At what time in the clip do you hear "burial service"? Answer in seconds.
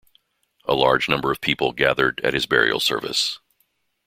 2.47-3.37